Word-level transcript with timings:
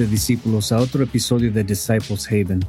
Nuevamente 0.00 0.06
discípulos 0.06 0.72
a 0.72 0.78
otro 0.78 1.04
episodio 1.04 1.52
de 1.52 1.62
Disciples 1.62 2.26
Haven. 2.28 2.60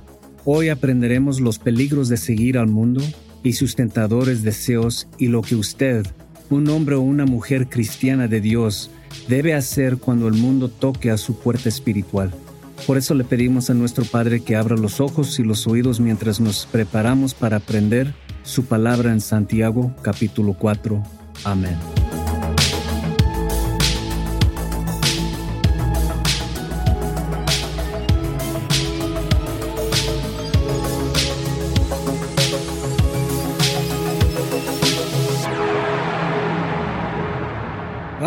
Hoy 0.43 0.67
aprenderemos 0.67 1.39
los 1.39 1.59
peligros 1.59 2.09
de 2.09 2.17
seguir 2.17 2.57
al 2.57 2.67
mundo 2.67 3.01
y 3.41 3.53
sus 3.53 3.75
tentadores 3.75 4.43
deseos 4.43 5.07
y 5.17 5.27
lo 5.27 5.41
que 5.41 5.55
usted, 5.55 6.05
un 6.49 6.67
hombre 6.69 6.95
o 6.95 7.01
una 7.01 7.25
mujer 7.25 7.69
cristiana 7.69 8.27
de 8.27 8.41
Dios, 8.41 8.91
debe 9.29 9.53
hacer 9.53 9.97
cuando 9.97 10.27
el 10.27 10.33
mundo 10.33 10.67
toque 10.67 11.09
a 11.09 11.17
su 11.17 11.39
puerta 11.39 11.69
espiritual. 11.69 12.33
Por 12.85 12.97
eso 12.97 13.13
le 13.13 13.23
pedimos 13.23 13.69
a 13.69 13.75
nuestro 13.75 14.03
Padre 14.03 14.41
que 14.41 14.57
abra 14.57 14.75
los 14.75 14.99
ojos 14.99 15.39
y 15.39 15.43
los 15.43 15.67
oídos 15.67 16.01
mientras 16.01 16.41
nos 16.41 16.65
preparamos 16.65 17.33
para 17.33 17.57
aprender 17.57 18.13
su 18.43 18.65
palabra 18.65 19.13
en 19.13 19.21
Santiago 19.21 19.95
capítulo 20.01 20.53
4. 20.53 21.01
Amén. 21.45 21.77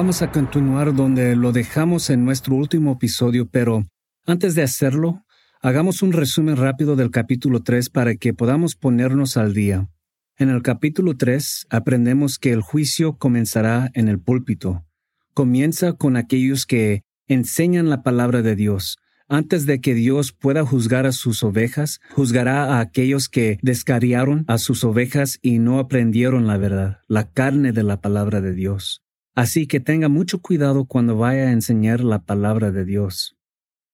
Vamos 0.05 0.21
a 0.21 0.31
continuar 0.31 0.95
donde 0.95 1.35
lo 1.35 1.51
dejamos 1.51 2.11
en 2.11 2.27
nuestro 2.27 2.57
último 2.57 2.93
episodio, 2.93 3.49
pero 3.49 3.87
antes 4.27 4.55
de 4.55 4.63
hacerlo, 4.63 5.25
hagamos 5.63 6.03
un 6.03 6.13
resumen 6.13 6.59
rápido 6.59 6.95
del 6.95 7.11
capítulo 7.11 7.63
3 7.63 7.89
para 7.89 8.15
que 8.15 8.35
podamos 8.35 8.77
ponernos 8.77 9.39
al 9.39 9.55
día. 9.55 9.89
En 10.37 10.51
el 10.51 10.61
capítulo 10.61 11.17
3 11.17 11.69
aprendemos 11.71 12.39
que 12.39 12.53
el 12.53 12.61
juicio 12.61 13.17
comenzará 13.17 13.91
en 13.95 14.09
el 14.09 14.21
púlpito. 14.21 14.85
Comienza 15.33 15.95
con 15.95 16.19
aquellos 16.19 16.67
que 16.67 17.01
enseñan 17.27 17.89
la 17.89 18.03
palabra 18.03 18.43
de 18.43 18.57
Dios. 18.57 18.99
Antes 19.27 19.65
de 19.65 19.81
que 19.81 19.95
Dios 19.95 20.33
pueda 20.33 20.67
juzgar 20.67 21.07
a 21.07 21.13
sus 21.13 21.43
ovejas, 21.43 22.03
juzgará 22.11 22.77
a 22.77 22.81
aquellos 22.81 23.31
que 23.31 23.59
descariaron 23.63 24.45
a 24.49 24.59
sus 24.59 24.85
ovejas 24.85 25.39
y 25.41 25.61
no 25.61 25.79
aprendieron 25.79 26.47
la 26.47 26.59
verdad, 26.59 26.99
la 27.09 27.31
carne 27.31 27.73
de 27.73 27.85
la 27.85 28.03
palabra 28.03 28.43
de 28.43 28.53
Dios. 28.53 29.04
Así 29.35 29.67
que 29.67 29.81
tenga 29.81 30.09
mucho 30.09 30.41
cuidado 30.41 30.85
cuando 30.85 31.17
vaya 31.17 31.49
a 31.49 31.53
enseñar 31.53 32.03
la 32.03 32.21
palabra 32.21 32.71
de 32.71 32.85
Dios. 32.85 33.37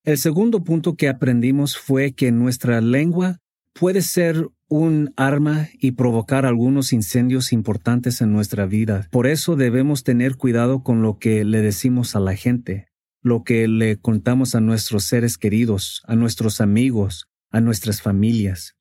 El 0.05 0.19
segundo 0.19 0.65
punto 0.65 0.97
que 0.97 1.09
aprendimos 1.09 1.77
fue 1.77 2.13
que 2.13 2.33
nuestra 2.33 2.81
lengua 2.81 3.39
puede 3.75 4.03
ser 4.03 4.49
un 4.69 5.13
arma 5.17 5.69
y 5.79 5.93
provocar 5.93 6.47
algunos 6.47 6.93
incendios 6.93 7.53
importantes 7.53 8.21
en 8.21 8.33
nuestra 8.33 8.67
vida. 8.67 9.09
Por 9.11 9.27
eso 9.27 9.57
debemos 9.57 10.05
tener 10.05 10.37
cuidado 10.37 10.83
con 10.83 11.03
lo 11.03 11.19
que 11.19 11.45
le 11.45 11.61
decimos 11.61 12.15
a 12.15 12.21
la 12.21 12.37
gente, 12.37 12.87
lo 13.23 13.43
que 13.43 13.67
le 13.67 13.99
contamos 13.99 14.55
a 14.55 14.61
nuestros 14.61 15.05
seres 15.05 15.39
queridos, 15.39 16.03
a 16.07 16.17
nuestros 16.17 16.61
amigos, 16.61 17.27
a 17.51 17.61
nuestras 17.61 18.01
familias. 18.01 18.77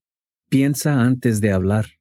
Piensa 0.49 1.01
antes 1.01 1.41
de 1.41 1.51
hablar. 1.51 1.98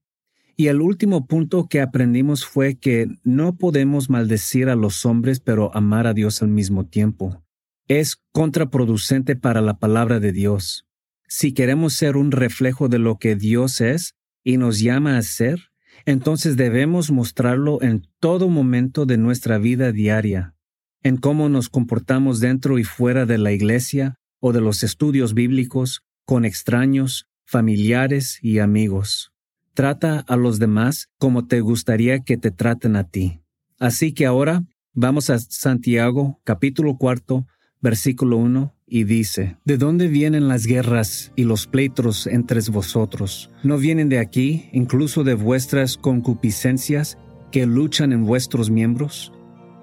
Y 0.61 0.67
el 0.67 0.81
último 0.81 1.29
punto 1.29 1.69
que 1.69 1.81
aprendimos 1.81 2.45
fue 2.45 2.81
que 2.81 3.07
no 3.23 3.57
podemos 3.57 4.11
maldecir 4.11 4.69
a 4.69 4.75
los 4.75 5.07
hombres 5.07 5.39
pero 5.39 5.73
amar 5.73 6.09
a 6.09 6.15
Dios 6.15 6.43
al 6.43 6.49
mismo 6.49 6.85
tiempo. 6.85 7.45
Es 7.87 8.21
contraproducente 8.33 9.37
para 9.37 9.61
la 9.61 9.79
palabra 9.79 10.19
de 10.19 10.33
Dios. 10.33 10.85
Si 11.29 11.53
queremos 11.55 11.93
ser 11.93 12.17
un 12.17 12.33
reflejo 12.33 12.89
de 12.89 12.99
lo 12.99 13.21
que 13.21 13.37
Dios 13.37 13.81
es 13.81 14.17
y 14.43 14.57
nos 14.57 14.81
llama 14.81 15.17
a 15.17 15.23
ser, 15.23 15.71
entonces 16.07 16.57
debemos 16.57 17.13
mostrarlo 17.13 17.81
en 17.81 18.09
todo 18.19 18.49
momento 18.49 19.07
de 19.07 19.17
nuestra 19.17 19.59
vida 19.59 19.93
diaria, 19.93 20.57
en 21.05 21.19
cómo 21.19 21.49
nos 21.49 21.69
comportamos 21.69 22.41
dentro 22.41 22.81
y 22.81 22.85
fuera 22.85 23.27
de 23.27 23.39
la 23.39 23.53
iglesia 23.53 24.17
o 24.41 24.53
de 24.53 24.61
los 24.61 24.83
estudios 24.83 25.35
bíblicos, 25.35 26.03
con 26.25 26.45
extraños, 26.45 27.29
familiares 27.47 28.41
y 28.43 28.59
amigos. 28.59 29.33
Trata 29.79 30.25
a 30.27 30.35
los 30.35 30.59
demás 30.59 31.09
como 31.19 31.47
te 31.47 31.61
gustaría 31.61 32.19
que 32.25 32.37
te 32.37 32.51
traten 32.51 32.97
a 32.97 33.05
ti. 33.05 33.43
Así 33.79 34.13
que 34.13 34.27
ahora 34.27 34.65
vamos 34.93 35.31
a 35.31 35.39
Santiago 35.39 36.41
capítulo 36.43 36.97
cuarto, 36.97 37.47
versículo 37.81 38.39
1, 38.39 38.75
y 38.89 39.05
dice, 39.05 39.57
¿De 39.65 39.79
dónde 39.79 40.09
vienen 40.09 40.49
las 40.49 40.67
guerras 40.67 41.31
y 41.37 41.45
los 41.45 41.69
pleitos 41.69 42.27
entre 42.27 42.61
vosotros? 42.73 43.53
¿No 43.63 43.79
vienen 43.79 44.09
de 44.09 44.19
aquí, 44.19 44.69
incluso 44.73 45.23
de 45.23 45.35
vuestras 45.35 45.97
concupiscencias 45.97 47.17
que 47.53 47.65
luchan 47.65 48.13
en 48.13 48.25
vuestros 48.25 48.71
miembros? 48.71 49.33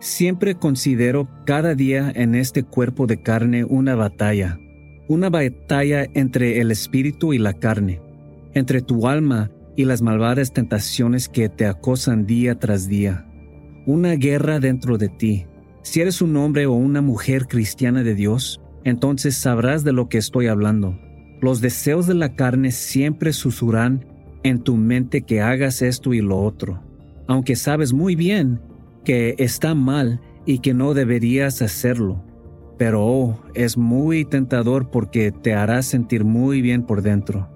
Siempre 0.01 0.55
considero 0.55 1.29
cada 1.45 1.73
día 1.73 2.11
en 2.13 2.35
este 2.35 2.63
cuerpo 2.63 3.07
de 3.07 3.21
carne 3.21 3.63
una 3.63 3.95
batalla, 3.95 4.59
una 5.07 5.29
batalla 5.29 6.05
entre 6.13 6.59
el 6.59 6.71
espíritu 6.71 7.31
y 7.31 7.37
la 7.37 7.53
carne, 7.53 8.01
entre 8.53 8.81
tu 8.81 9.07
alma 9.07 9.51
y 9.75 9.85
las 9.85 10.01
malvadas 10.01 10.53
tentaciones 10.53 11.29
que 11.29 11.49
te 11.49 11.65
acosan 11.65 12.25
día 12.25 12.59
tras 12.59 12.87
día. 12.87 13.25
Una 13.85 14.13
guerra 14.13 14.59
dentro 14.59 14.97
de 14.97 15.09
ti. 15.09 15.45
Si 15.83 16.01
eres 16.01 16.21
un 16.21 16.35
hombre 16.37 16.65
o 16.65 16.73
una 16.73 17.01
mujer 17.01 17.47
cristiana 17.47 18.03
de 18.03 18.15
Dios, 18.15 18.61
entonces 18.83 19.35
sabrás 19.35 19.83
de 19.83 19.93
lo 19.93 20.09
que 20.09 20.17
estoy 20.17 20.47
hablando. 20.47 20.97
Los 21.41 21.61
deseos 21.61 22.07
de 22.07 22.13
la 22.13 22.35
carne 22.35 22.71
siempre 22.71 23.33
susurran 23.33 24.05
en 24.43 24.61
tu 24.61 24.77
mente 24.77 25.23
que 25.23 25.41
hagas 25.41 25.81
esto 25.81 26.13
y 26.13 26.21
lo 26.21 26.37
otro, 26.39 26.81
aunque 27.27 27.55
sabes 27.55 27.93
muy 27.93 28.15
bien 28.15 28.61
que 29.03 29.35
está 29.37 29.75
mal 29.75 30.21
y 30.45 30.59
que 30.59 30.73
no 30.73 30.93
deberías 30.93 31.61
hacerlo. 31.61 32.23
Pero 32.77 33.05
oh, 33.05 33.43
es 33.53 33.77
muy 33.77 34.25
tentador 34.25 34.89
porque 34.91 35.31
te 35.31 35.53
hará 35.53 35.81
sentir 35.81 36.23
muy 36.23 36.61
bien 36.61 36.83
por 36.83 37.01
dentro. 37.01 37.49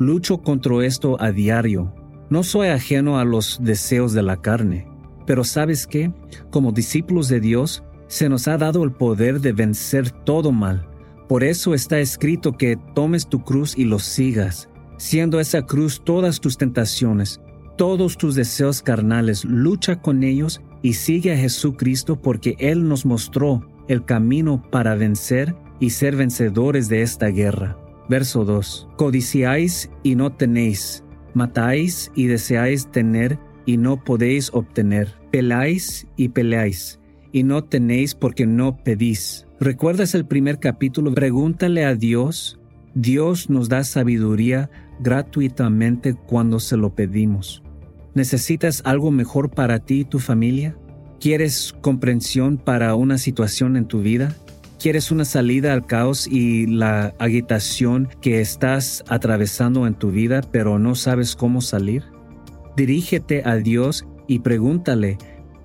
Lucho 0.00 0.38
contra 0.38 0.82
esto 0.86 1.20
a 1.20 1.30
diario. 1.30 1.92
No 2.30 2.42
soy 2.42 2.68
ajeno 2.68 3.18
a 3.18 3.24
los 3.26 3.58
deseos 3.62 4.14
de 4.14 4.22
la 4.22 4.40
carne, 4.40 4.88
pero 5.26 5.44
sabes 5.44 5.86
que, 5.86 6.10
como 6.50 6.72
discípulos 6.72 7.28
de 7.28 7.38
Dios, 7.38 7.84
se 8.06 8.30
nos 8.30 8.48
ha 8.48 8.56
dado 8.56 8.82
el 8.82 8.92
poder 8.92 9.42
de 9.42 9.52
vencer 9.52 10.10
todo 10.10 10.52
mal. 10.52 10.88
Por 11.28 11.44
eso 11.44 11.74
está 11.74 12.00
escrito 12.00 12.56
que 12.56 12.78
tomes 12.94 13.28
tu 13.28 13.44
cruz 13.44 13.76
y 13.76 13.84
lo 13.84 13.98
sigas, 13.98 14.70
siendo 14.96 15.38
esa 15.38 15.66
cruz 15.66 16.00
todas 16.02 16.40
tus 16.40 16.56
tentaciones, 16.56 17.38
todos 17.76 18.16
tus 18.16 18.34
deseos 18.34 18.80
carnales, 18.80 19.44
lucha 19.44 20.00
con 20.00 20.24
ellos 20.24 20.62
y 20.80 20.94
sigue 20.94 21.34
a 21.34 21.36
Jesucristo 21.36 22.16
porque 22.22 22.56
Él 22.58 22.88
nos 22.88 23.04
mostró 23.04 23.68
el 23.86 24.06
camino 24.06 24.62
para 24.70 24.94
vencer 24.94 25.54
y 25.78 25.90
ser 25.90 26.16
vencedores 26.16 26.88
de 26.88 27.02
esta 27.02 27.26
guerra. 27.26 27.76
Verso 28.10 28.44
2. 28.44 28.88
Codiciáis 28.96 29.88
y 30.02 30.16
no 30.16 30.32
tenéis, 30.32 31.04
matáis 31.32 32.10
y 32.16 32.26
deseáis 32.26 32.90
tener 32.90 33.38
y 33.66 33.76
no 33.76 34.02
podéis 34.02 34.50
obtener, 34.52 35.14
peláis 35.30 36.08
y 36.16 36.30
peleáis 36.30 36.98
y 37.30 37.44
no 37.44 37.62
tenéis 37.62 38.16
porque 38.16 38.46
no 38.46 38.82
pedís. 38.82 39.46
¿Recuerdas 39.60 40.16
el 40.16 40.26
primer 40.26 40.58
capítulo? 40.58 41.14
Pregúntale 41.14 41.84
a 41.84 41.94
Dios. 41.94 42.58
Dios 42.94 43.48
nos 43.48 43.68
da 43.68 43.84
sabiduría 43.84 44.70
gratuitamente 44.98 46.14
cuando 46.14 46.58
se 46.58 46.76
lo 46.76 46.96
pedimos. 46.96 47.62
¿Necesitas 48.14 48.82
algo 48.84 49.12
mejor 49.12 49.50
para 49.50 49.78
ti 49.78 50.00
y 50.00 50.04
tu 50.04 50.18
familia? 50.18 50.76
¿Quieres 51.20 51.76
comprensión 51.80 52.58
para 52.58 52.96
una 52.96 53.18
situación 53.18 53.76
en 53.76 53.86
tu 53.86 54.00
vida? 54.00 54.34
¿Quieres 54.80 55.10
una 55.10 55.26
salida 55.26 55.74
al 55.74 55.84
caos 55.84 56.26
y 56.26 56.66
la 56.66 57.14
agitación 57.18 58.08
que 58.22 58.40
estás 58.40 59.04
atravesando 59.08 59.86
en 59.86 59.92
tu 59.92 60.10
vida 60.10 60.40
pero 60.40 60.78
no 60.78 60.94
sabes 60.94 61.36
cómo 61.36 61.60
salir? 61.60 62.04
Dirígete 62.78 63.42
a 63.44 63.56
Dios 63.56 64.06
y 64.26 64.38
pregúntale, 64.38 65.18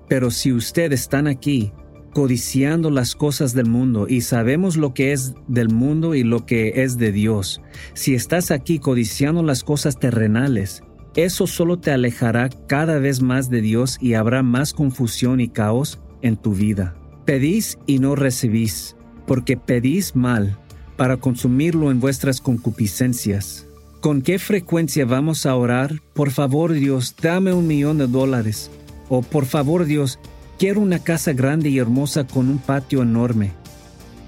pero 0.06 0.30
si 0.30 0.52
ustedes 0.52 1.00
están 1.00 1.28
aquí 1.28 1.72
codiciando 2.12 2.90
las 2.90 3.14
cosas 3.14 3.54
del 3.54 3.70
mundo 3.70 4.06
y 4.06 4.20
sabemos 4.20 4.76
lo 4.76 4.92
que 4.92 5.12
es 5.12 5.32
del 5.48 5.70
mundo 5.70 6.14
y 6.14 6.22
lo 6.22 6.44
que 6.44 6.82
es 6.82 6.98
de 6.98 7.10
Dios, 7.10 7.62
si 7.94 8.14
estás 8.14 8.50
aquí 8.50 8.78
codiciando 8.78 9.42
las 9.42 9.64
cosas 9.64 9.98
terrenales, 9.98 10.82
eso 11.14 11.46
solo 11.46 11.78
te 11.78 11.90
alejará 11.90 12.50
cada 12.68 12.98
vez 12.98 13.22
más 13.22 13.48
de 13.48 13.62
Dios 13.62 13.96
y 13.98 14.12
habrá 14.12 14.42
más 14.42 14.74
confusión 14.74 15.40
y 15.40 15.48
caos 15.48 16.00
en 16.20 16.36
tu 16.36 16.52
vida. 16.52 16.94
Pedís 17.24 17.78
y 17.86 17.98
no 17.98 18.14
recibís 18.14 18.94
porque 19.26 19.56
pedís 19.56 20.14
mal 20.14 20.56
para 20.96 21.16
consumirlo 21.16 21.90
en 21.90 22.00
vuestras 22.00 22.40
concupiscencias. 22.40 23.66
¿Con 24.00 24.22
qué 24.22 24.38
frecuencia 24.38 25.04
vamos 25.04 25.46
a 25.46 25.54
orar? 25.54 26.00
Por 26.14 26.30
favor 26.30 26.72
Dios, 26.72 27.14
dame 27.20 27.52
un 27.52 27.66
millón 27.66 27.98
de 27.98 28.06
dólares. 28.06 28.70
O 29.08 29.22
por 29.22 29.46
favor 29.46 29.84
Dios, 29.84 30.18
quiero 30.58 30.80
una 30.80 30.98
casa 30.98 31.32
grande 31.32 31.68
y 31.68 31.78
hermosa 31.78 32.26
con 32.26 32.48
un 32.48 32.58
patio 32.58 33.02
enorme. 33.02 33.52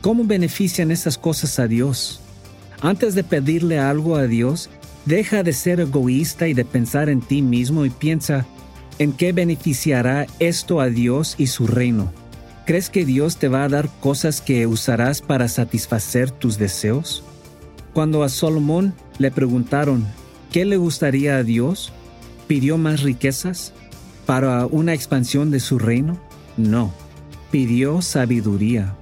¿Cómo 0.01 0.25
benefician 0.25 0.91
esas 0.91 1.19
cosas 1.19 1.59
a 1.59 1.67
Dios? 1.67 2.21
Antes 2.81 3.15
de 3.15 3.25
pedirle 3.25 3.79
algo 3.79 4.17
a 4.17 4.27
Dios, 4.27 4.71
deja 5.05 5.43
de 5.43 5.53
ser 5.53 5.81
egoísta 5.81 6.49
y 6.49 6.55
de 6.55 6.65
pensar 6.65 7.09
en 7.09 7.21
ti 7.21 7.43
mismo 7.43 7.85
y 7.85 7.91
piensa 7.91 8.47
en 8.99 9.13
qué 9.13 9.33
beneficiará 9.33 10.27
esto 10.39 10.81
a 10.81 10.89
Dios 10.89 11.35
y 11.39 11.49
su 11.49 11.67
reino. 11.67 12.13
¿Crees 12.69 12.91
que 12.91 13.07
Dios 13.07 13.39
te 13.39 13.49
va 13.49 13.65
a 13.65 13.69
dar 13.71 13.89
cosas 13.99 14.43
que 14.43 14.67
usarás 14.67 15.23
para 15.23 15.49
satisfacer 15.49 16.31
tus 16.31 16.59
deseos? 16.59 17.25
Cuando 17.95 18.23
a 18.23 18.29
Salomón 18.29 18.93
le 19.17 19.31
preguntaron 19.31 20.07
qué 20.53 20.67
le 20.67 20.77
gustaría 20.77 21.39
a 21.39 21.45
Dios, 21.45 21.95
¿pidió 22.47 22.77
más 22.77 23.01
riquezas 23.01 23.73
para 24.27 24.67
una 24.67 24.93
expansión 24.93 25.51
de 25.51 25.61
su 25.61 25.79
reino? 25.79 26.19
No, 26.59 26.93
pidió 27.51 28.03
sabiduría. 28.03 28.95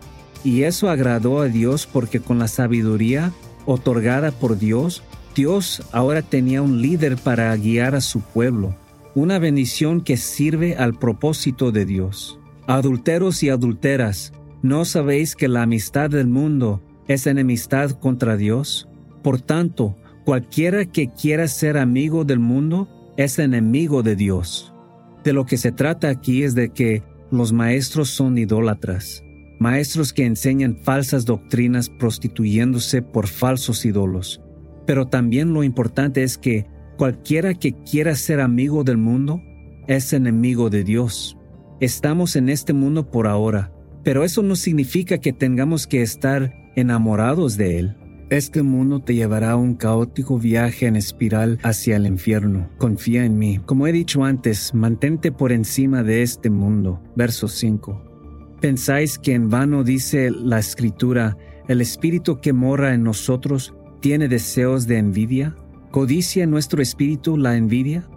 Y 0.44 0.62
eso 0.62 0.88
agradó 0.88 1.40
a 1.40 1.48
Dios 1.48 1.88
porque 1.92 2.20
con 2.20 2.38
la 2.38 2.46
sabiduría 2.46 3.32
otorgada 3.64 4.30
por 4.30 4.60
Dios, 4.60 5.02
Dios 5.34 5.82
ahora 5.90 6.22
tenía 6.22 6.62
un 6.62 6.82
líder 6.82 7.16
para 7.16 7.56
guiar 7.56 7.96
a 7.96 8.00
su 8.00 8.20
pueblo, 8.20 8.76
una 9.16 9.40
bendición 9.40 10.02
que 10.02 10.16
sirve 10.16 10.76
al 10.76 10.94
propósito 10.94 11.72
de 11.72 11.84
Dios. 11.84 12.38
Adulteros 12.68 13.44
y 13.44 13.48
adulteras, 13.48 14.32
¿no 14.60 14.84
sabéis 14.84 15.36
que 15.36 15.46
la 15.46 15.62
amistad 15.62 16.10
del 16.10 16.26
mundo 16.26 16.82
es 17.06 17.28
enemistad 17.28 17.92
contra 17.92 18.36
Dios? 18.36 18.88
Por 19.22 19.40
tanto, 19.40 19.96
cualquiera 20.24 20.84
que 20.84 21.12
quiera 21.12 21.46
ser 21.46 21.78
amigo 21.78 22.24
del 22.24 22.40
mundo 22.40 22.88
es 23.16 23.38
enemigo 23.38 24.02
de 24.02 24.16
Dios. 24.16 24.74
De 25.22 25.32
lo 25.32 25.46
que 25.46 25.58
se 25.58 25.70
trata 25.70 26.08
aquí 26.08 26.42
es 26.42 26.56
de 26.56 26.70
que 26.70 27.04
los 27.30 27.52
maestros 27.52 28.10
son 28.10 28.36
idólatras, 28.36 29.22
maestros 29.60 30.12
que 30.12 30.24
enseñan 30.24 30.76
falsas 30.82 31.24
doctrinas 31.24 31.88
prostituyéndose 31.88 33.00
por 33.00 33.28
falsos 33.28 33.84
ídolos. 33.84 34.42
Pero 34.86 35.06
también 35.06 35.54
lo 35.54 35.62
importante 35.62 36.24
es 36.24 36.36
que 36.36 36.66
cualquiera 36.96 37.54
que 37.54 37.74
quiera 37.88 38.16
ser 38.16 38.40
amigo 38.40 38.82
del 38.82 38.96
mundo 38.96 39.40
es 39.86 40.12
enemigo 40.12 40.68
de 40.68 40.82
Dios. 40.82 41.36
Estamos 41.78 42.36
en 42.36 42.48
este 42.48 42.72
mundo 42.72 43.10
por 43.10 43.26
ahora, 43.26 43.70
pero 44.02 44.24
eso 44.24 44.42
no 44.42 44.56
significa 44.56 45.18
que 45.18 45.34
tengamos 45.34 45.86
que 45.86 46.00
estar 46.00 46.54
enamorados 46.74 47.58
de 47.58 47.78
él. 47.78 47.96
Este 48.30 48.62
mundo 48.62 49.00
te 49.00 49.14
llevará 49.14 49.52
a 49.52 49.56
un 49.56 49.74
caótico 49.74 50.38
viaje 50.38 50.86
en 50.86 50.96
espiral 50.96 51.58
hacia 51.62 51.96
el 51.96 52.06
infierno. 52.06 52.70
Confía 52.78 53.26
en 53.26 53.38
mí. 53.38 53.60
Como 53.66 53.86
he 53.86 53.92
dicho 53.92 54.24
antes, 54.24 54.72
mantente 54.72 55.32
por 55.32 55.52
encima 55.52 56.02
de 56.02 56.22
este 56.22 56.48
mundo. 56.48 57.02
Verso 57.14 57.46
5. 57.46 58.56
¿Pensáis 58.60 59.18
que 59.18 59.34
en 59.34 59.50
vano 59.50 59.84
dice 59.84 60.30
la 60.30 60.58
escritura, 60.58 61.36
el 61.68 61.82
espíritu 61.82 62.40
que 62.40 62.54
mora 62.54 62.94
en 62.94 63.02
nosotros 63.02 63.74
tiene 64.00 64.28
deseos 64.28 64.86
de 64.86 64.96
envidia? 64.96 65.54
¿Codicia 65.90 66.46
nuestro 66.46 66.80
espíritu 66.80 67.36
la 67.36 67.54
envidia? 67.56 68.08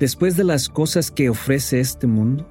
Después 0.00 0.36
de 0.36 0.44
las 0.44 0.70
cosas 0.70 1.10
que 1.10 1.28
ofrece 1.28 1.78
este 1.78 2.06
mundo? 2.06 2.48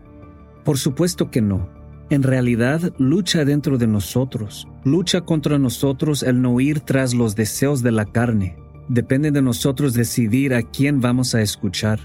Por 0.65 0.79
supuesto 0.79 1.31
que 1.31 1.41
no. 1.41 1.69
En 2.09 2.23
realidad 2.23 2.91
lucha 2.97 3.45
dentro 3.45 3.77
de 3.77 3.87
nosotros, 3.87 4.67
lucha 4.83 5.21
contra 5.21 5.57
nosotros 5.57 6.23
el 6.23 6.41
no 6.41 6.59
ir 6.59 6.81
tras 6.81 7.13
los 7.13 7.35
deseos 7.35 7.81
de 7.81 7.91
la 7.91 8.05
carne. 8.05 8.57
Depende 8.89 9.31
de 9.31 9.41
nosotros 9.41 9.93
decidir 9.93 10.53
a 10.53 10.63
quién 10.63 11.01
vamos 11.01 11.33
a 11.33 11.41
escuchar. 11.41 11.99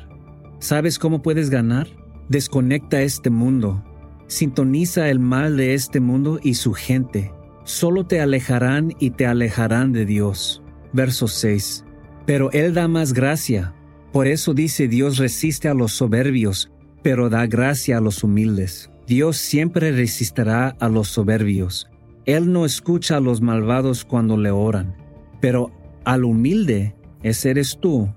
¿Sabes 0.58 0.98
cómo 0.98 1.22
puedes 1.22 1.50
ganar? 1.50 1.88
Desconecta 2.28 3.02
este 3.02 3.30
mundo. 3.30 3.82
Sintoniza 4.26 5.08
el 5.08 5.18
mal 5.18 5.56
de 5.56 5.74
este 5.74 6.00
mundo 6.00 6.38
y 6.42 6.54
su 6.54 6.72
gente. 6.72 7.32
Solo 7.64 8.06
te 8.06 8.20
alejarán 8.20 8.94
y 8.98 9.10
te 9.10 9.26
alejarán 9.26 9.92
de 9.92 10.06
Dios. 10.06 10.62
Verso 10.92 11.28
6. 11.28 11.84
Pero 12.26 12.50
Él 12.52 12.74
da 12.74 12.88
más 12.88 13.12
gracia. 13.12 13.74
Por 14.12 14.26
eso 14.26 14.54
dice 14.54 14.88
Dios 14.88 15.18
resiste 15.18 15.68
a 15.68 15.74
los 15.74 15.92
soberbios, 15.92 16.70
pero 17.02 17.30
da 17.30 17.46
gracia 17.46 17.98
a 17.98 18.00
los 18.00 18.22
humildes. 18.24 18.90
Dios 19.06 19.36
siempre 19.36 19.92
resistirá 19.92 20.68
a 20.78 20.88
los 20.88 21.08
soberbios. 21.08 21.88
Él 22.26 22.52
no 22.52 22.64
escucha 22.64 23.16
a 23.16 23.20
los 23.20 23.40
malvados 23.40 24.04
cuando 24.04 24.36
le 24.36 24.50
oran, 24.50 24.94
pero 25.40 25.72
al 26.04 26.24
humilde, 26.24 26.94
ese 27.22 27.50
eres 27.50 27.78
tú, 27.80 28.08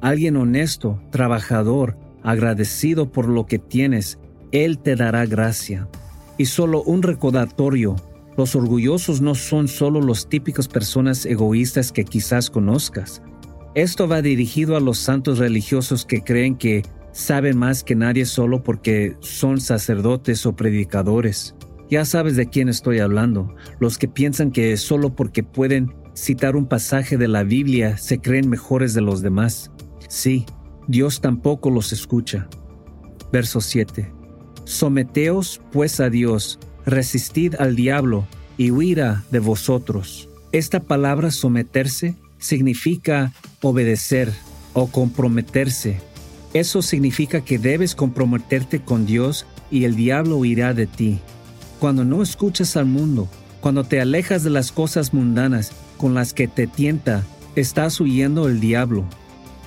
alguien 0.00 0.36
honesto, 0.36 1.00
trabajador, 1.10 1.96
agradecido 2.22 3.12
por 3.12 3.28
lo 3.28 3.46
que 3.46 3.58
tienes, 3.58 4.18
Él 4.52 4.78
te 4.78 4.96
dará 4.96 5.26
gracia. 5.26 5.88
Y 6.38 6.46
solo 6.46 6.82
un 6.82 7.02
recordatorio, 7.02 7.96
los 8.36 8.56
orgullosos 8.56 9.20
no 9.20 9.34
son 9.34 9.68
solo 9.68 10.00
los 10.00 10.28
típicos 10.28 10.68
personas 10.68 11.26
egoístas 11.26 11.92
que 11.92 12.04
quizás 12.04 12.50
conozcas. 12.50 13.22
Esto 13.74 14.08
va 14.08 14.22
dirigido 14.22 14.76
a 14.76 14.80
los 14.80 14.98
santos 14.98 15.38
religiosos 15.38 16.04
que 16.04 16.22
creen 16.22 16.56
que 16.56 16.82
saben 17.12 17.58
más 17.58 17.82
que 17.82 17.94
nadie 17.94 18.26
solo 18.26 18.62
porque 18.62 19.16
son 19.20 19.60
sacerdotes 19.60 20.46
o 20.46 20.54
predicadores. 20.54 21.54
Ya 21.90 22.04
sabes 22.04 22.36
de 22.36 22.48
quién 22.48 22.68
estoy 22.68 23.00
hablando, 23.00 23.54
los 23.80 23.98
que 23.98 24.08
piensan 24.08 24.52
que 24.52 24.76
solo 24.76 25.14
porque 25.16 25.42
pueden 25.42 25.92
citar 26.14 26.54
un 26.54 26.66
pasaje 26.66 27.16
de 27.16 27.28
la 27.28 27.42
Biblia 27.42 27.96
se 27.96 28.20
creen 28.20 28.48
mejores 28.48 28.94
de 28.94 29.00
los 29.00 29.22
demás. 29.22 29.70
Sí, 30.08 30.46
Dios 30.86 31.20
tampoco 31.20 31.70
los 31.70 31.92
escucha. 31.92 32.48
Verso 33.32 33.60
7. 33.60 34.12
Someteos 34.64 35.60
pues 35.72 35.98
a 36.00 36.10
Dios, 36.10 36.58
resistid 36.86 37.54
al 37.58 37.74
diablo 37.74 38.26
y 38.56 38.70
huirá 38.70 39.24
de 39.30 39.40
vosotros. 39.40 40.28
Esta 40.52 40.80
palabra 40.80 41.30
someterse 41.30 42.16
significa 42.38 43.32
obedecer 43.62 44.32
o 44.72 44.86
comprometerse 44.88 46.00
eso 46.52 46.82
significa 46.82 47.42
que 47.42 47.58
debes 47.58 47.94
comprometerte 47.94 48.80
con 48.80 49.06
Dios 49.06 49.46
y 49.70 49.84
el 49.84 49.94
diablo 49.94 50.36
huirá 50.36 50.74
de 50.74 50.86
ti. 50.86 51.18
Cuando 51.78 52.04
no 52.04 52.22
escuchas 52.22 52.76
al 52.76 52.86
mundo, 52.86 53.28
cuando 53.60 53.84
te 53.84 54.00
alejas 54.00 54.42
de 54.42 54.50
las 54.50 54.72
cosas 54.72 55.14
mundanas 55.14 55.72
con 55.96 56.14
las 56.14 56.34
que 56.34 56.48
te 56.48 56.66
tienta, 56.66 57.24
estás 57.54 58.00
huyendo 58.00 58.46
del 58.46 58.58
diablo. 58.58 59.04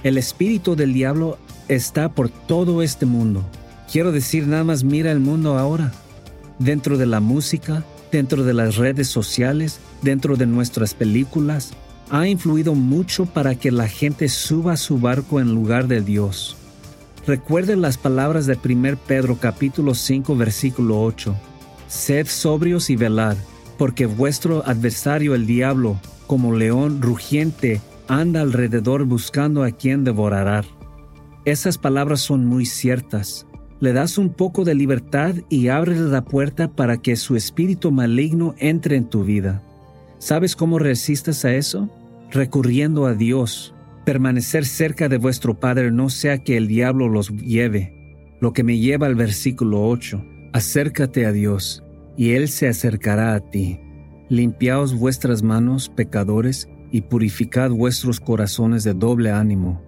El 0.03 0.17
espíritu 0.17 0.75
del 0.75 0.93
diablo 0.93 1.37
está 1.69 2.09
por 2.09 2.29
todo 2.29 2.81
este 2.81 3.05
mundo. 3.05 3.45
Quiero 3.91 4.11
decir, 4.11 4.47
nada 4.47 4.63
más 4.63 4.83
mira 4.83 5.11
el 5.11 5.19
mundo 5.19 5.57
ahora. 5.57 5.93
Dentro 6.59 6.97
de 6.97 7.05
la 7.05 7.19
música, 7.19 7.85
dentro 8.11 8.43
de 8.43 8.53
las 8.53 8.75
redes 8.75 9.07
sociales, 9.07 9.79
dentro 10.01 10.35
de 10.35 10.47
nuestras 10.47 10.93
películas, 10.93 11.73
ha 12.09 12.27
influido 12.27 12.75
mucho 12.75 13.25
para 13.25 13.55
que 13.55 13.71
la 13.71 13.87
gente 13.87 14.27
suba 14.27 14.73
a 14.73 14.77
su 14.77 14.99
barco 14.99 15.39
en 15.39 15.53
lugar 15.53 15.87
de 15.87 16.01
Dios. 16.01 16.57
Recuerden 17.25 17.81
las 17.81 17.97
palabras 17.97 18.47
de 18.47 18.57
1 18.61 18.97
Pedro 19.07 19.37
capítulo 19.39 19.95
5 19.95 20.35
versículo 20.35 21.01
8. 21.01 21.33
Sed 21.87 22.27
sobrios 22.27 22.89
y 22.89 22.97
velad, 22.97 23.37
porque 23.77 24.07
vuestro 24.07 24.61
adversario 24.65 25.33
el 25.33 25.45
diablo, 25.45 25.97
como 26.27 26.53
león 26.53 27.01
rugiente, 27.01 27.79
anda 28.09 28.41
alrededor 28.41 29.05
buscando 29.05 29.63
a 29.63 29.71
quien 29.71 30.03
devorará. 30.03 30.65
Esas 31.45 31.77
palabras 31.77 32.19
son 32.19 32.45
muy 32.45 32.65
ciertas. 32.65 33.47
Le 33.79 33.93
das 33.93 34.17
un 34.17 34.29
poco 34.29 34.65
de 34.65 34.75
libertad 34.75 35.35
y 35.47 35.69
abres 35.69 35.99
la 35.99 36.25
puerta 36.25 36.71
para 36.71 36.97
que 36.97 37.15
su 37.15 37.37
espíritu 37.37 37.89
maligno 37.91 38.53
entre 38.57 38.97
en 38.97 39.09
tu 39.09 39.23
vida. 39.23 39.61
¿Sabes 40.19 40.57
cómo 40.57 40.77
resistes 40.77 41.45
a 41.45 41.53
eso? 41.53 41.89
Recurriendo 42.31 43.05
a 43.05 43.13
Dios, 43.13 43.73
permanecer 44.03 44.65
cerca 44.65 45.09
de 45.09 45.17
vuestro 45.17 45.59
Padre 45.59 45.91
no 45.91 46.09
sea 46.09 46.39
que 46.39 46.57
el 46.57 46.67
diablo 46.67 47.09
los 47.09 47.29
lleve. 47.29 48.35
Lo 48.39 48.53
que 48.53 48.63
me 48.63 48.77
lleva 48.77 49.07
al 49.07 49.15
versículo 49.15 49.87
8. 49.87 50.23
Acércate 50.53 51.25
a 51.25 51.31
Dios, 51.31 51.83
y 52.17 52.31
Él 52.31 52.47
se 52.47 52.67
acercará 52.67 53.33
a 53.33 53.39
ti. 53.39 53.79
Limpiaos 54.29 54.93
vuestras 54.93 55.43
manos, 55.43 55.89
pecadores, 55.89 56.67
y 56.91 57.01
purificad 57.01 57.71
vuestros 57.71 58.19
corazones 58.19 58.83
de 58.83 58.93
doble 58.93 59.31
ánimo. 59.31 59.81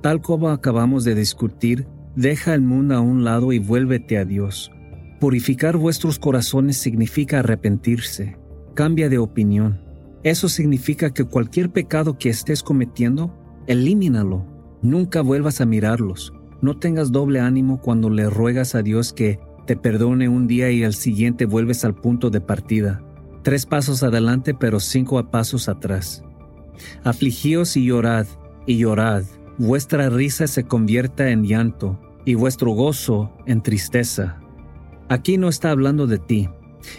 Tal 0.00 0.22
como 0.22 0.48
acabamos 0.48 1.04
de 1.04 1.14
discutir, 1.14 1.86
deja 2.16 2.54
el 2.54 2.62
mundo 2.62 2.94
a 2.94 3.00
un 3.00 3.22
lado 3.22 3.52
y 3.52 3.58
vuélvete 3.58 4.16
a 4.16 4.24
Dios. 4.24 4.70
Purificar 5.20 5.76
vuestros 5.76 6.18
corazones 6.18 6.78
significa 6.78 7.40
arrepentirse. 7.40 8.38
Cambia 8.74 9.08
de 9.08 9.18
opinión. 9.18 9.82
Eso 10.22 10.48
significa 10.48 11.12
que 11.12 11.24
cualquier 11.24 11.70
pecado 11.70 12.16
que 12.16 12.28
estés 12.28 12.62
cometiendo 12.62 13.37
Elimínalo. 13.68 14.46
Nunca 14.80 15.20
vuelvas 15.20 15.60
a 15.60 15.66
mirarlos. 15.66 16.32
No 16.62 16.78
tengas 16.78 17.12
doble 17.12 17.40
ánimo 17.40 17.82
cuando 17.82 18.08
le 18.08 18.30
ruegas 18.30 18.74
a 18.74 18.80
Dios 18.80 19.12
que 19.12 19.38
te 19.66 19.76
perdone 19.76 20.26
un 20.26 20.46
día 20.46 20.70
y 20.70 20.84
al 20.84 20.94
siguiente 20.94 21.44
vuelves 21.44 21.84
al 21.84 21.94
punto 21.94 22.30
de 22.30 22.40
partida. 22.40 23.04
Tres 23.42 23.66
pasos 23.66 24.02
adelante 24.02 24.54
pero 24.54 24.80
cinco 24.80 25.22
pasos 25.30 25.68
atrás. 25.68 26.24
Afligíos 27.04 27.76
y 27.76 27.84
llorad, 27.84 28.26
y 28.66 28.78
llorad. 28.78 29.24
Vuestra 29.58 30.08
risa 30.08 30.46
se 30.46 30.64
convierta 30.64 31.28
en 31.28 31.44
llanto, 31.44 32.00
y 32.24 32.36
vuestro 32.36 32.70
gozo 32.70 33.32
en 33.44 33.62
tristeza. 33.62 34.40
Aquí 35.10 35.36
no 35.36 35.48
está 35.48 35.72
hablando 35.72 36.06
de 36.06 36.18
ti. 36.18 36.48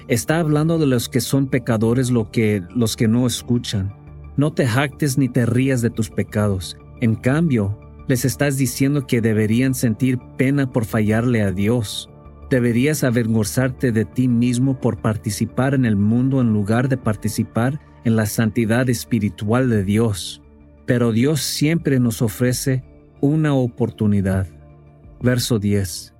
Está 0.07 0.39
hablando 0.39 0.77
de 0.77 0.85
los 0.85 1.09
que 1.09 1.21
son 1.21 1.47
pecadores, 1.47 2.11
lo 2.11 2.29
que, 2.29 2.61
los 2.75 2.95
que 2.95 3.07
no 3.07 3.25
escuchan. 3.25 3.95
No 4.39 4.53
te 4.53 4.65
jactes 4.65 5.17
ni 5.17 5.27
te 5.27 5.45
rías 5.45 5.81
de 5.81 5.89
tus 5.89 6.09
pecados. 6.09 6.77
En 7.01 7.15
cambio, 7.15 7.77
les 8.07 8.23
estás 8.23 8.55
diciendo 8.55 9.05
que 9.05 9.19
deberían 9.19 9.75
sentir 9.75 10.17
pena 10.37 10.71
por 10.71 10.85
fallarle 10.85 11.41
a 11.41 11.51
Dios. 11.51 12.09
Deberías 12.49 13.03
avergonzarte 13.03 13.91
de 13.91 14.05
ti 14.05 14.29
mismo 14.29 14.79
por 14.79 15.01
participar 15.01 15.73
en 15.73 15.83
el 15.83 15.97
mundo 15.97 16.39
en 16.39 16.53
lugar 16.53 16.87
de 16.87 16.95
participar 16.95 17.81
en 18.05 18.15
la 18.15 18.27
santidad 18.27 18.89
espiritual 18.89 19.69
de 19.69 19.83
Dios. 19.83 20.41
Pero 20.85 21.11
Dios 21.11 21.41
siempre 21.41 21.99
nos 21.99 22.21
ofrece 22.21 22.85
una 23.19 23.53
oportunidad. 23.53 24.47
Verso 25.21 25.59
10. 25.59 26.13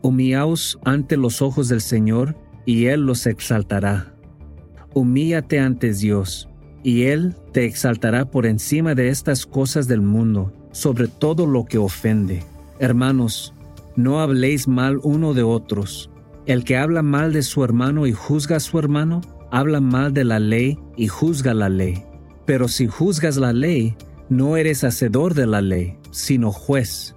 Humillaos 0.00 0.78
ante 0.82 1.18
los 1.18 1.42
ojos 1.42 1.68
del 1.68 1.82
Señor, 1.82 2.36
y 2.64 2.86
Él 2.86 3.02
los 3.02 3.26
exaltará. 3.26 4.14
Humíllate 4.94 5.60
ante 5.60 5.92
Dios, 5.92 6.48
y 6.88 7.02
Él 7.02 7.34
te 7.52 7.66
exaltará 7.66 8.30
por 8.30 8.46
encima 8.46 8.94
de 8.94 9.10
estas 9.10 9.44
cosas 9.44 9.88
del 9.88 10.00
mundo, 10.00 10.54
sobre 10.72 11.06
todo 11.06 11.44
lo 11.44 11.66
que 11.66 11.76
ofende. 11.76 12.42
Hermanos, 12.78 13.52
no 13.94 14.20
habléis 14.20 14.68
mal 14.68 14.98
uno 15.02 15.34
de 15.34 15.42
otros. 15.42 16.10
El 16.46 16.64
que 16.64 16.78
habla 16.78 17.02
mal 17.02 17.34
de 17.34 17.42
su 17.42 17.62
hermano 17.62 18.06
y 18.06 18.12
juzga 18.12 18.56
a 18.56 18.60
su 18.60 18.78
hermano, 18.78 19.20
habla 19.50 19.82
mal 19.82 20.14
de 20.14 20.24
la 20.24 20.40
ley 20.40 20.78
y 20.96 21.08
juzga 21.08 21.52
la 21.52 21.68
ley. 21.68 22.04
Pero 22.46 22.68
si 22.68 22.86
juzgas 22.86 23.36
la 23.36 23.52
ley, 23.52 23.94
no 24.30 24.56
eres 24.56 24.82
hacedor 24.82 25.34
de 25.34 25.46
la 25.46 25.60
ley, 25.60 25.98
sino 26.10 26.52
juez. 26.52 27.14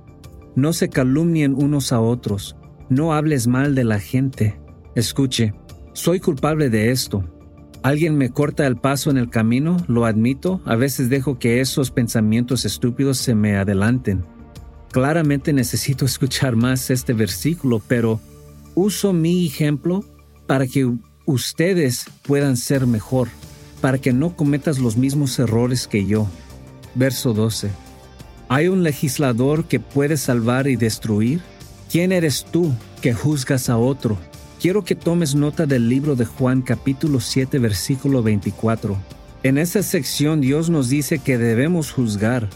No 0.54 0.74
se 0.74 0.90
calumnien 0.90 1.56
unos 1.56 1.94
a 1.94 2.02
otros, 2.02 2.58
no 2.90 3.14
hables 3.14 3.48
mal 3.48 3.74
de 3.74 3.86
la 3.86 4.02
gente. 4.02 4.60
Escuche, 4.96 5.54
soy 5.94 6.20
culpable 6.20 6.70
de 6.70 6.92
esto. 6.92 7.24
Alguien 7.84 8.16
me 8.16 8.30
corta 8.30 8.68
el 8.68 8.78
paso 8.78 9.10
en 9.10 9.18
el 9.18 9.30
camino, 9.32 9.78
lo 9.88 10.06
admito, 10.06 10.62
a 10.66 10.76
veces 10.76 11.10
dejo 11.10 11.40
que 11.40 11.62
esos 11.62 11.90
pensamientos 11.90 12.64
estúpidos 12.64 13.18
se 13.18 13.34
me 13.34 13.58
adelanten. 13.58 14.24
Claramente 14.92 15.52
necesito 15.52 16.06
escuchar 16.06 16.56
más 16.56 16.92
este 16.92 17.14
versículo, 17.14 17.82
pero 17.88 18.20
uso 18.76 19.14
mi 19.14 19.48
ejemplo 19.48 20.06
para 20.46 20.68
que 20.68 20.94
ustedes 21.26 22.06
puedan 22.22 22.56
ser 22.56 22.86
mejor, 22.86 23.30
para 23.82 23.98
que 23.98 24.14
no 24.14 24.36
cometas 24.36 24.78
los 24.78 24.96
mismos 24.96 25.40
errores 25.40 25.88
que 25.88 26.06
yo. 26.06 26.28
Verso 26.94 27.34
12. 27.34 27.72
¿Hay 28.48 28.68
un 28.68 28.84
legislador 28.84 29.66
que 29.66 29.80
puede 29.80 30.18
salvar 30.18 30.68
y 30.68 30.76
destruir? 30.76 31.42
¿Quién 31.90 32.12
eres 32.12 32.46
tú 32.52 32.74
que 33.02 33.14
juzgas 33.14 33.70
a 33.70 33.78
otro? 33.78 34.18
Quiero 34.62 34.84
que 34.84 34.94
tomes 34.94 35.34
nota 35.34 35.66
del 35.66 35.90
libro 35.90 36.16
de 36.16 36.26
Juan 36.26 36.62
capítulo 36.62 37.20
7 37.20 37.58
versículo 37.58 38.22
24. 38.22 38.96
En 39.42 39.58
esa 39.58 39.82
sección 39.82 40.40
Dios 40.40 40.70
nos 40.70 40.88
dice 40.88 41.18
que 41.18 41.40
debemos 41.40 41.92
juzgar. 41.92 42.48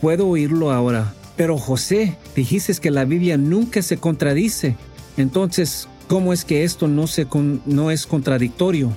Puedo 0.00 0.26
oírlo 0.26 0.72
ahora, 0.72 1.14
pero 1.36 1.56
José, 1.58 2.18
dijiste 2.34 2.74
que 2.74 2.90
la 2.90 3.04
Biblia 3.04 3.36
nunca 3.36 3.80
se 3.80 3.96
contradice. 3.96 4.74
Entonces, 5.16 5.86
¿cómo 6.08 6.32
es 6.32 6.44
que 6.44 6.64
esto 6.64 6.88
no, 6.88 7.06
se 7.06 7.28
no 7.64 7.92
es 7.92 8.08
contradictorio? 8.08 8.90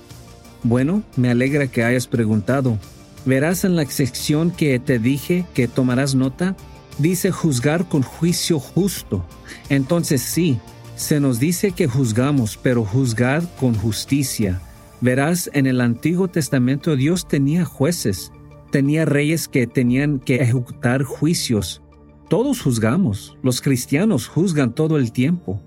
Bueno, 0.63 1.03
me 1.17 1.29
alegra 1.29 1.67
que 1.67 1.84
hayas 1.84 2.07
preguntado. 2.07 2.79
Verás 3.27 3.63
en 3.63 3.75
la 3.75 3.86
sección 3.86 4.50
que 4.50 4.79
te 4.79 4.98
dije 4.98 5.45
que 5.53 5.67
tomarás 5.67 6.15
nota, 6.15 6.55
dice 6.98 7.29
juzgar 7.29 7.88
con 7.88 8.01
juicio 8.01 8.60
justo. 8.60 9.24
Entonces 9.69 10.24
sí, 10.24 10.57
se 10.96 11.20
nos 11.20 11.40
dice 11.40 11.72
que 11.72 11.88
juzgamos, 11.88 12.58
pero 12.62 12.84
juzgar 12.84 13.44
con 13.60 13.75
justicia. 13.75 14.62
Verás, 15.02 15.50
en 15.54 15.68
el 15.68 15.82
Antiguo 15.82 16.28
Testamento 16.28 16.96
Dios 16.96 17.28
tenía 17.28 17.66
jueces, 17.66 18.32
tenía 18.72 19.06
reyes 19.06 19.48
que 19.48 19.68
tenían 19.68 20.20
que 20.20 20.36
ejecutar 20.36 21.04
juicios, 21.04 21.82
todos 22.30 22.60
juzgamos, 22.60 23.38
los 23.44 23.62
cristianos 23.62 24.28
juzgan 24.28 24.74
todo 24.74 24.98
el 24.98 25.12
tiempo, 25.12 25.62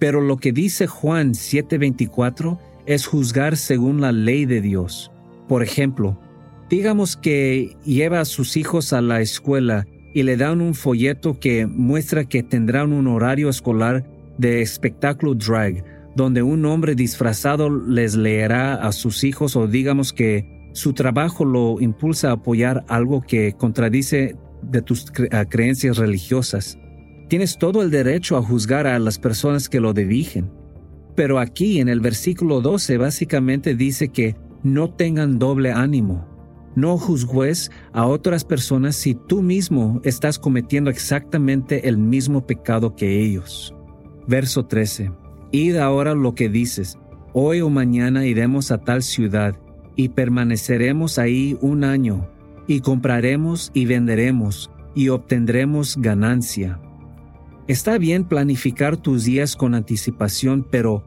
pero 0.00 0.20
lo 0.20 0.38
que 0.38 0.50
dice 0.50 0.88
Juan 0.88 1.34
7:24 1.34 2.58
es 2.86 3.06
juzgar 3.06 3.56
según 3.56 4.00
la 4.00 4.10
ley 4.10 4.44
de 4.44 4.60
Dios. 4.60 5.12
Por 5.46 5.62
ejemplo, 5.62 6.18
digamos 6.68 7.16
que 7.16 7.76
lleva 7.84 8.20
a 8.20 8.24
sus 8.24 8.56
hijos 8.56 8.92
a 8.92 9.00
la 9.02 9.20
escuela 9.20 9.86
y 10.12 10.24
le 10.24 10.36
dan 10.36 10.60
un 10.60 10.74
folleto 10.74 11.38
que 11.38 11.66
muestra 11.66 12.24
que 12.24 12.42
tendrán 12.42 12.92
un 12.92 13.06
horario 13.06 13.48
escolar 13.48 14.04
de 14.40 14.62
espectáculo 14.62 15.34
drag, 15.34 15.84
donde 16.16 16.42
un 16.42 16.64
hombre 16.64 16.94
disfrazado 16.94 17.68
les 17.68 18.16
leerá 18.16 18.74
a 18.74 18.90
sus 18.92 19.22
hijos 19.22 19.54
o 19.54 19.66
digamos 19.66 20.12
que 20.14 20.70
su 20.72 20.94
trabajo 20.94 21.44
lo 21.44 21.80
impulsa 21.80 22.30
a 22.30 22.32
apoyar 22.32 22.84
algo 22.88 23.20
que 23.20 23.52
contradice 23.52 24.36
de 24.62 24.82
tus 24.82 25.12
creencias 25.50 25.98
religiosas. 25.98 26.78
Tienes 27.28 27.58
todo 27.58 27.82
el 27.82 27.90
derecho 27.90 28.36
a 28.36 28.42
juzgar 28.42 28.86
a 28.86 28.98
las 28.98 29.18
personas 29.18 29.68
que 29.68 29.80
lo 29.80 29.92
dirigen. 29.92 30.50
Pero 31.14 31.38
aquí 31.38 31.80
en 31.80 31.88
el 31.88 32.00
versículo 32.00 32.60
12 32.60 32.96
básicamente 32.96 33.74
dice 33.74 34.08
que 34.08 34.36
no 34.62 34.90
tengan 34.94 35.38
doble 35.38 35.70
ánimo. 35.70 36.26
No 36.76 36.96
juzgues 36.96 37.70
a 37.92 38.06
otras 38.06 38.44
personas 38.44 38.96
si 38.96 39.14
tú 39.14 39.42
mismo 39.42 40.00
estás 40.04 40.38
cometiendo 40.38 40.88
exactamente 40.88 41.88
el 41.88 41.98
mismo 41.98 42.46
pecado 42.46 42.94
que 42.94 43.22
ellos. 43.22 43.74
Verso 44.26 44.66
13. 44.66 45.12
Id 45.52 45.76
ahora 45.76 46.14
lo 46.14 46.34
que 46.34 46.48
dices. 46.48 46.98
Hoy 47.32 47.60
o 47.60 47.70
mañana 47.70 48.26
iremos 48.26 48.70
a 48.70 48.78
tal 48.78 49.02
ciudad 49.02 49.56
y 49.96 50.10
permaneceremos 50.10 51.18
ahí 51.18 51.56
un 51.60 51.84
año 51.84 52.28
y 52.66 52.80
compraremos 52.80 53.70
y 53.74 53.86
venderemos 53.86 54.70
y 54.94 55.08
obtendremos 55.08 55.96
ganancia. 55.96 56.80
Está 57.68 57.98
bien 57.98 58.24
planificar 58.24 58.96
tus 58.96 59.24
días 59.24 59.54
con 59.54 59.74
anticipación, 59.74 60.66
pero 60.68 61.04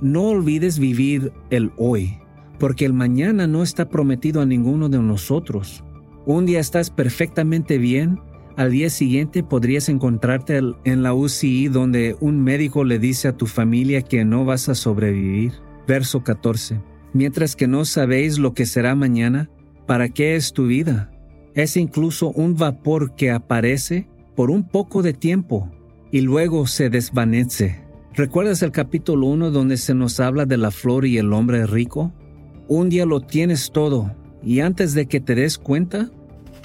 no 0.00 0.24
olvides 0.24 0.78
vivir 0.78 1.32
el 1.50 1.72
hoy, 1.76 2.18
porque 2.58 2.84
el 2.84 2.92
mañana 2.92 3.46
no 3.46 3.62
está 3.62 3.88
prometido 3.88 4.40
a 4.40 4.46
ninguno 4.46 4.88
de 4.88 4.98
nosotros. 4.98 5.84
Un 6.24 6.46
día 6.46 6.60
estás 6.60 6.90
perfectamente 6.90 7.78
bien, 7.78 8.20
al 8.58 8.72
día 8.72 8.90
siguiente 8.90 9.42
podrías 9.42 9.88
encontrarte 9.88 10.60
en 10.84 11.02
la 11.02 11.14
UCI 11.14 11.68
donde 11.68 12.14
un 12.20 12.42
médico 12.42 12.84
le 12.84 12.98
dice 12.98 13.28
a 13.28 13.36
tu 13.36 13.46
familia 13.46 14.02
que 14.02 14.26
no 14.26 14.44
vas 14.44 14.68
a 14.68 14.74
sobrevivir. 14.74 15.52
Verso 15.86 16.22
14. 16.22 16.82
Mientras 17.14 17.56
que 17.56 17.66
no 17.66 17.86
sabéis 17.86 18.38
lo 18.38 18.52
que 18.52 18.66
será 18.66 18.94
mañana, 18.94 19.48
¿Para 19.88 20.10
qué 20.10 20.36
es 20.36 20.52
tu 20.52 20.66
vida? 20.66 21.10
Es 21.54 21.78
incluso 21.78 22.28
un 22.28 22.56
vapor 22.56 23.14
que 23.14 23.30
aparece 23.30 24.06
por 24.36 24.50
un 24.50 24.68
poco 24.68 25.00
de 25.00 25.14
tiempo 25.14 25.70
y 26.12 26.20
luego 26.20 26.66
se 26.66 26.90
desvanece. 26.90 27.86
¿Recuerdas 28.12 28.60
el 28.60 28.70
capítulo 28.70 29.28
1 29.28 29.50
donde 29.50 29.78
se 29.78 29.94
nos 29.94 30.20
habla 30.20 30.44
de 30.44 30.58
la 30.58 30.72
flor 30.72 31.06
y 31.06 31.16
el 31.16 31.32
hombre 31.32 31.66
rico? 31.66 32.12
Un 32.68 32.90
día 32.90 33.06
lo 33.06 33.22
tienes 33.22 33.70
todo 33.72 34.14
y 34.42 34.60
antes 34.60 34.92
de 34.92 35.06
que 35.06 35.20
te 35.20 35.34
des 35.34 35.56
cuenta, 35.56 36.10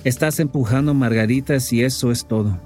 estás 0.03 0.39
empujando 0.39 0.93
margaritas 0.93 1.71
y 1.73 1.83
eso 1.83 2.11
es 2.11 2.27
todo. 2.27 2.59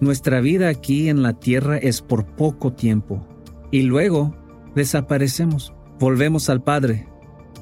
Nuestra 0.00 0.40
vida 0.40 0.68
aquí 0.68 1.08
en 1.08 1.22
la 1.22 1.34
tierra 1.34 1.76
es 1.76 2.00
por 2.00 2.26
poco 2.26 2.72
tiempo 2.72 3.26
y 3.70 3.82
luego 3.82 4.34
desaparecemos, 4.74 5.74
volvemos 5.98 6.48
al 6.48 6.62
Padre 6.62 7.10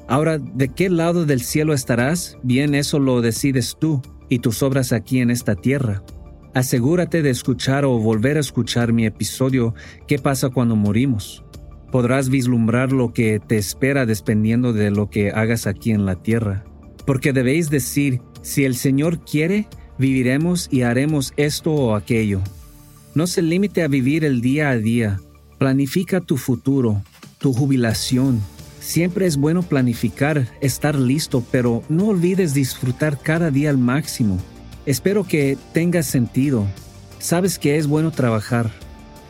Ahora, 0.09 0.39
¿de 0.39 0.69
qué 0.69 0.89
lado 0.89 1.27
del 1.27 1.39
cielo 1.39 1.71
estarás? 1.71 2.39
Bien, 2.41 2.73
eso 2.73 2.97
lo 2.97 3.21
decides 3.21 3.77
tú 3.79 4.01
y 4.27 4.39
tus 4.39 4.63
obras 4.63 4.91
aquí 4.91 5.19
en 5.19 5.29
esta 5.29 5.53
tierra. 5.53 6.01
Asegúrate 6.55 7.21
de 7.21 7.29
escuchar 7.29 7.85
o 7.85 7.99
volver 7.99 8.37
a 8.37 8.39
escuchar 8.39 8.91
mi 8.91 9.05
episodio 9.05 9.75
¿Qué 10.07 10.17
pasa 10.17 10.49
cuando 10.49 10.75
morimos? 10.75 11.45
Podrás 11.91 12.29
vislumbrar 12.29 12.91
lo 12.91 13.13
que 13.13 13.39
te 13.39 13.59
espera 13.59 14.07
dependiendo 14.07 14.73
de 14.73 14.89
lo 14.89 15.11
que 15.11 15.29
hagas 15.29 15.67
aquí 15.67 15.91
en 15.91 16.07
la 16.07 16.15
tierra. 16.15 16.65
Porque 17.05 17.31
debéis 17.31 17.69
decir, 17.69 18.19
si 18.41 18.65
el 18.65 18.75
Señor 18.75 19.19
quiere, 19.19 19.67
viviremos 19.97 20.67
y 20.71 20.81
haremos 20.81 21.33
esto 21.37 21.71
o 21.71 21.95
aquello. 21.95 22.41
No 23.15 23.27
se 23.27 23.41
limite 23.41 23.83
a 23.83 23.87
vivir 23.87 24.23
el 24.25 24.41
día 24.41 24.69
a 24.69 24.77
día. 24.77 25.19
Planifica 25.57 26.21
tu 26.21 26.37
futuro, 26.37 27.03
tu 27.39 27.53
jubilación, 27.53 28.41
Siempre 28.79 29.27
es 29.27 29.37
bueno 29.37 29.61
planificar, 29.61 30.47
estar 30.61 30.95
listo, 30.95 31.43
pero 31.51 31.83
no 31.89 32.07
olvides 32.07 32.53
disfrutar 32.53 33.19
cada 33.19 33.51
día 33.51 33.69
al 33.69 33.77
máximo. 33.77 34.39
Espero 34.85 35.25
que 35.25 35.57
tenga 35.73 36.01
sentido. 36.01 36.65
Sabes 37.19 37.59
que 37.59 37.77
es 37.77 37.87
bueno 37.87 38.11
trabajar. 38.11 38.71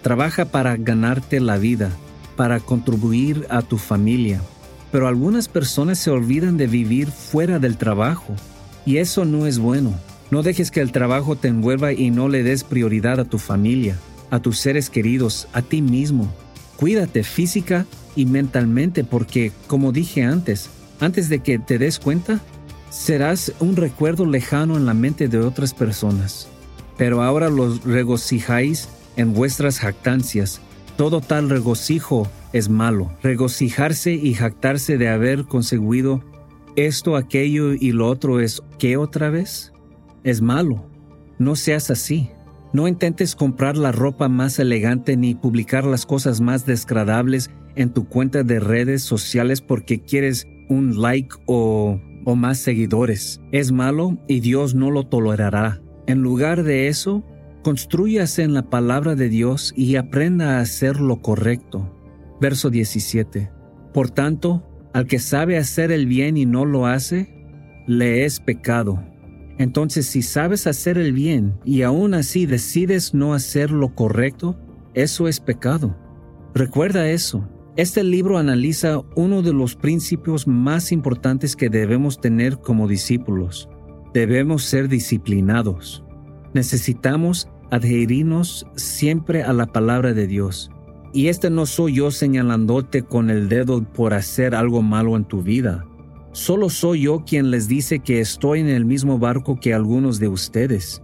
Trabaja 0.01 0.45
para 0.45 0.77
ganarte 0.77 1.39
la 1.39 1.57
vida, 1.57 1.91
para 2.37 2.59
contribuir 2.59 3.47
a 3.49 3.61
tu 3.61 3.77
familia. 3.77 4.39
Pero 4.91 5.07
algunas 5.07 5.49
personas 5.49 5.99
se 5.99 6.11
olvidan 6.11 6.55
de 6.55 6.67
vivir 6.67 7.11
fuera 7.11 7.59
del 7.59 7.77
trabajo. 7.77 8.35
Y 8.89 8.97
eso 8.97 9.23
no 9.23 9.45
es 9.45 9.59
bueno. 9.59 9.93
No 10.31 10.41
dejes 10.41 10.71
que 10.71 10.81
el 10.81 10.91
trabajo 10.91 11.35
te 11.35 11.47
envuelva 11.47 11.93
y 11.93 12.09
no 12.09 12.27
le 12.27 12.41
des 12.41 12.63
prioridad 12.63 13.19
a 13.19 13.23
tu 13.23 13.37
familia, 13.37 13.95
a 14.31 14.39
tus 14.39 14.57
seres 14.57 14.89
queridos, 14.89 15.47
a 15.53 15.61
ti 15.61 15.83
mismo. 15.83 16.27
Cuídate 16.75 17.21
física 17.21 17.85
y 18.15 18.25
mentalmente 18.25 19.03
porque, 19.03 19.51
como 19.67 19.91
dije 19.91 20.23
antes, 20.23 20.71
antes 20.99 21.29
de 21.29 21.37
que 21.37 21.59
te 21.59 21.77
des 21.77 21.99
cuenta, 21.99 22.39
serás 22.89 23.53
un 23.59 23.75
recuerdo 23.75 24.25
lejano 24.25 24.75
en 24.75 24.87
la 24.87 24.95
mente 24.95 25.27
de 25.27 25.37
otras 25.37 25.75
personas. 25.75 26.47
Pero 26.97 27.21
ahora 27.21 27.51
los 27.51 27.83
regocijáis 27.83 28.89
en 29.17 29.35
vuestras 29.35 29.77
jactancias, 29.77 30.61
Todo 30.97 31.21
tal 31.21 31.51
regocijo 31.51 32.27
es 32.53 32.69
malo. 32.69 33.11
Regocijarse 33.21 34.13
y 34.13 34.33
jactarse 34.33 34.97
de 34.97 35.09
haber 35.09 35.45
conseguido 35.45 36.23
esto, 36.85 37.15
aquello 37.15 37.73
y 37.73 37.91
lo 37.91 38.07
otro 38.07 38.39
es 38.39 38.61
¿qué 38.77 38.97
otra 38.97 39.29
vez? 39.29 39.73
Es 40.23 40.41
malo. 40.41 40.89
No 41.37 41.55
seas 41.55 41.89
así. 41.91 42.29
No 42.73 42.87
intentes 42.87 43.35
comprar 43.35 43.77
la 43.77 43.91
ropa 43.91 44.29
más 44.29 44.59
elegante 44.59 45.17
ni 45.17 45.35
publicar 45.35 45.85
las 45.85 46.05
cosas 46.05 46.39
más 46.41 46.65
desagradables 46.65 47.49
en 47.75 47.91
tu 47.93 48.07
cuenta 48.07 48.43
de 48.43 48.59
redes 48.59 49.01
sociales 49.01 49.61
porque 49.61 50.01
quieres 50.01 50.47
un 50.69 51.01
like 51.01 51.35
o, 51.47 51.99
o 52.25 52.35
más 52.35 52.59
seguidores. 52.59 53.41
Es 53.51 53.71
malo 53.71 54.17
y 54.27 54.39
Dios 54.39 54.75
no 54.75 54.91
lo 54.91 55.07
tolerará. 55.07 55.81
En 56.05 56.21
lugar 56.21 56.63
de 56.63 56.87
eso, 56.87 57.23
construyase 57.63 58.43
en 58.43 58.53
la 58.53 58.69
palabra 58.69 59.15
de 59.15 59.29
Dios 59.29 59.73
y 59.75 59.95
aprenda 59.95 60.57
a 60.57 60.61
hacer 60.61 60.99
lo 60.99 61.21
correcto. 61.21 61.95
Verso 62.39 62.69
17. 62.69 63.51
Por 63.93 64.11
tanto, 64.11 64.68
al 64.93 65.05
que 65.05 65.19
sabe 65.19 65.57
hacer 65.57 65.91
el 65.91 66.05
bien 66.05 66.37
y 66.37 66.45
no 66.45 66.65
lo 66.65 66.85
hace, 66.85 67.29
le 67.87 68.25
es 68.25 68.39
pecado. 68.39 69.03
Entonces, 69.57 70.05
si 70.05 70.21
sabes 70.21 70.67
hacer 70.67 70.97
el 70.97 71.11
bien 71.11 71.59
y 71.65 71.81
aún 71.81 72.13
así 72.13 72.45
decides 72.45 73.13
no 73.13 73.33
hacer 73.33 73.71
lo 73.71 73.93
correcto, 73.93 74.57
eso 74.93 75.27
es 75.27 75.39
pecado. 75.39 75.97
Recuerda 76.53 77.09
eso. 77.09 77.47
Este 77.75 78.03
libro 78.03 78.37
analiza 78.37 79.01
uno 79.15 79.41
de 79.41 79.53
los 79.53 79.75
principios 79.75 80.47
más 80.47 80.91
importantes 80.91 81.55
que 81.55 81.69
debemos 81.69 82.19
tener 82.19 82.59
como 82.59 82.87
discípulos. 82.87 83.69
Debemos 84.13 84.63
ser 84.63 84.87
disciplinados. 84.87 86.03
Necesitamos 86.53 87.47
adherirnos 87.69 88.65
siempre 88.75 89.43
a 89.43 89.53
la 89.53 89.67
palabra 89.67 90.13
de 90.13 90.25
Dios. 90.25 90.71
Y 91.11 91.27
este 91.27 91.49
no 91.49 91.65
soy 91.65 91.95
yo 91.95 92.11
señalándote 92.11 93.01
con 93.01 93.29
el 93.29 93.49
dedo 93.49 93.83
por 93.83 94.13
hacer 94.13 94.53
algo 94.53 94.81
malo 94.81 95.15
en 95.15 95.25
tu 95.25 95.41
vida. 95.41 95.85
Solo 96.31 96.69
soy 96.69 97.01
yo 97.01 97.23
quien 97.25 97.49
les 97.49 97.67
dice 97.67 97.99
que 97.99 98.19
estoy 98.19 98.59
en 98.59 98.69
el 98.69 98.85
mismo 98.85 99.17
barco 99.17 99.59
que 99.59 99.73
algunos 99.73 100.19
de 100.19 100.27
ustedes. 100.27 101.01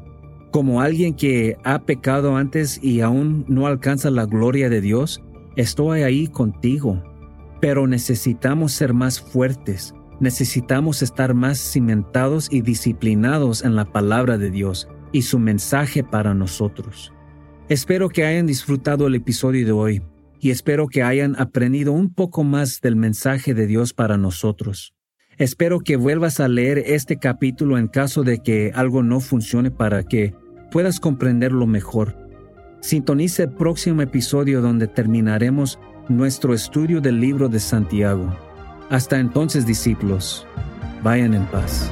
Como 0.51 0.81
alguien 0.81 1.15
que 1.15 1.57
ha 1.63 1.79
pecado 1.79 2.35
antes 2.37 2.79
y 2.81 3.01
aún 3.01 3.43
no 3.47 3.65
alcanza 3.65 4.11
la 4.11 4.25
gloria 4.25 4.69
de 4.69 4.81
Dios, 4.81 5.23
estoy 5.55 6.03
ahí 6.03 6.27
contigo. 6.27 7.03
Pero 7.59 7.87
necesitamos 7.87 8.73
ser 8.73 8.93
más 8.93 9.19
fuertes, 9.19 9.95
necesitamos 10.19 11.01
estar 11.01 11.33
más 11.33 11.57
cimentados 11.57 12.47
y 12.51 12.61
disciplinados 12.61 13.63
en 13.63 13.75
la 13.75 13.85
palabra 13.85 14.37
de 14.37 14.51
Dios 14.51 14.87
y 15.11 15.23
su 15.23 15.39
mensaje 15.39 16.03
para 16.03 16.35
nosotros. 16.35 17.14
Espero 17.67 18.09
que 18.09 18.23
hayan 18.23 18.45
disfrutado 18.45 19.07
el 19.07 19.15
episodio 19.15 19.65
de 19.65 19.71
hoy 19.71 20.03
y 20.39 20.51
espero 20.51 20.87
que 20.87 21.01
hayan 21.01 21.35
aprendido 21.39 21.93
un 21.93 22.13
poco 22.13 22.43
más 22.43 22.79
del 22.79 22.95
mensaje 22.95 23.55
de 23.55 23.65
Dios 23.65 23.91
para 23.91 24.17
nosotros. 24.17 24.93
Espero 25.37 25.79
que 25.79 25.95
vuelvas 25.95 26.39
a 26.39 26.47
leer 26.47 26.77
este 26.77 27.17
capítulo 27.17 27.79
en 27.79 27.87
caso 27.87 28.21
de 28.21 28.37
que 28.43 28.71
algo 28.75 29.01
no 29.01 29.19
funcione 29.19 29.71
para 29.71 30.03
que 30.03 30.35
puedas 30.71 30.99
comprenderlo 30.99 31.65
mejor. 31.65 32.15
Sintonice 32.81 33.43
el 33.43 33.53
próximo 33.53 34.03
episodio 34.03 34.61
donde 34.61 34.87
terminaremos 34.87 35.79
nuestro 36.07 36.53
estudio 36.53 37.01
del 37.01 37.19
libro 37.19 37.49
de 37.49 37.59
Santiago. 37.59 38.31
Hasta 38.91 39.19
entonces, 39.19 39.65
discípulos, 39.65 40.45
vayan 41.01 41.33
en 41.33 41.45
paz. 41.47 41.91